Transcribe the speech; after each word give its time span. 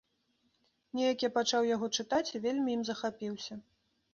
Неяк 0.99 1.19
я 1.27 1.29
пачаў 1.35 1.69
яго 1.75 1.91
чытаць 1.99 2.25
і 2.35 2.41
вельмі 2.47 2.69
ім 2.77 2.81
захапіўся. 2.91 3.53